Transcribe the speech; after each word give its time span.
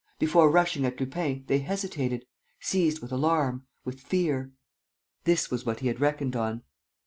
Before 0.17 0.49
rushing 0.49 0.83
at 0.87 0.99
Lupin, 0.99 1.43
they 1.45 1.59
hesitated, 1.59 2.25
seized 2.59 3.03
with 3.03 3.11
alarm, 3.11 3.67
with 3.85 3.99
fear.... 3.99 4.51
This 5.25 5.51
was 5.51 5.63
what 5.63 5.81
he 5.81 5.89
had 5.89 6.01
reckoned 6.01 6.35
on. 6.35 6.63